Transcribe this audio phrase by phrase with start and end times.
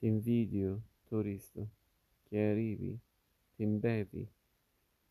[0.00, 1.60] Ti invidio, turista,
[2.22, 2.98] che arrivi,
[3.54, 4.26] ti imbevi,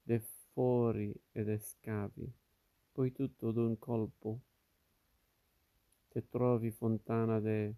[0.02, 2.28] de fuori ed scavi,
[2.92, 4.40] poi tutto d'un colpo.
[6.08, 7.76] Se trovi fontana de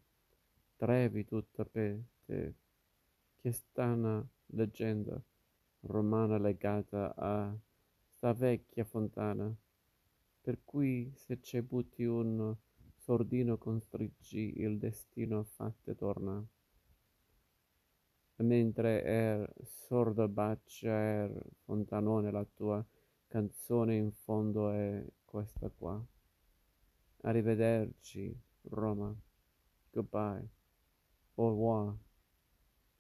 [0.78, 2.54] Trevi tutta per te,
[3.42, 5.22] che strana leggenda
[5.82, 7.54] romana legata a
[8.16, 9.54] sta vecchia fontana,
[10.40, 12.56] per cui se ci butti un
[12.96, 16.42] sordino constriggi il destino a fatte torna.
[18.38, 21.32] Mentre er sordo bacia er
[21.64, 22.84] fontanone la tua
[23.28, 26.04] canzone in fondo è questa qua.
[27.22, 28.36] Arrivederci,
[28.70, 29.16] Roma.
[29.92, 30.50] Goodbye.
[31.36, 31.96] Au revoir.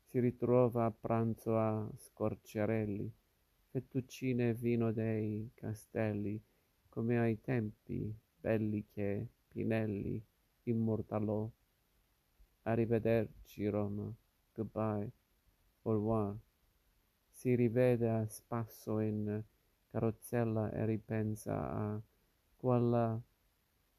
[0.05, 3.11] Si ritrova a pranzo a Scorciarelli,
[3.71, 6.41] fettuccine e vino dei castelli,
[6.87, 10.21] come ai tempi belli che Pinelli
[10.63, 11.49] immortalò.
[12.63, 14.13] Arrivederci, Roma.
[14.53, 15.20] Goodbye.
[15.83, 16.35] Revoir.
[17.29, 19.43] Si rivede a spasso in
[19.89, 22.01] carrozzella e ripensa a
[22.55, 23.19] quella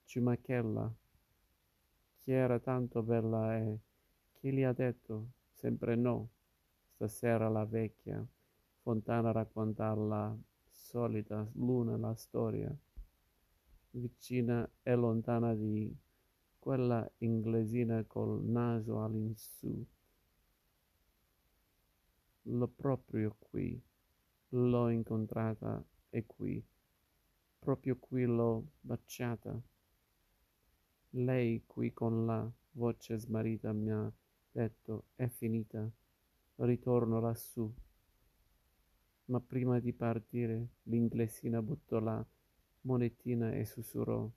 [0.04, 0.94] ciumachella
[2.18, 3.78] che era tanto bella e
[4.34, 6.28] chi gli ha detto sempre no.
[6.94, 8.24] Stasera la vecchia
[8.82, 10.36] fontana racconta la
[10.70, 12.72] solita luna la storia,
[13.90, 15.92] vicina e lontana di
[16.58, 19.84] quella inglesina col naso all'insù.
[22.42, 23.80] L'ho proprio qui,
[24.50, 26.62] l'ho incontrata e qui,
[27.58, 29.60] proprio qui l'ho baciata.
[31.10, 34.12] Lei qui con la voce smarrita mi ha
[34.50, 35.88] detto è finita,
[36.56, 37.72] ritorno lassù.
[39.26, 42.24] Ma prima di partire l'inglesina buttò la
[42.82, 44.28] monetina e sussurrò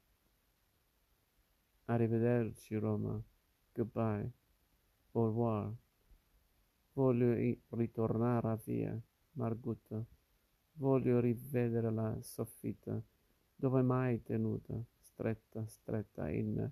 [1.87, 3.21] Arrivederci Roma,
[3.75, 4.31] goodbye,
[5.13, 5.84] au revoir.
[6.95, 8.97] Voglio ritornare a via
[9.33, 10.01] Margutta,
[10.75, 12.97] voglio rivedere la soffitta
[13.53, 16.71] dove mai tenuta stretta, stretta in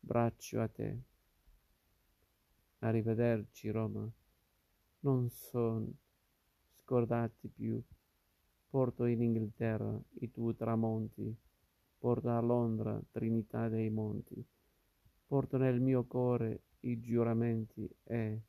[0.00, 0.98] braccio a te.
[2.80, 4.10] Arrivederci, Roma.
[5.02, 5.96] Non son
[6.82, 7.80] scordati più.
[8.70, 11.32] Porto in Inghilterra i tuoi tramonti,
[11.96, 14.44] porto a Londra Trinità dei Monti,
[15.28, 18.40] porto nel mio cuore i giuramenti e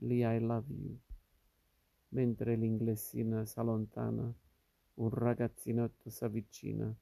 [0.00, 0.98] lì I love you.
[2.10, 4.32] Mentre l'inglesina s'allontana,
[4.94, 6.94] un ragazzinotto s'avvicina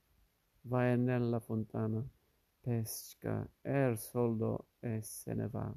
[0.62, 2.06] vai nella fontana,
[2.60, 5.74] pesca er soldo e se ne va.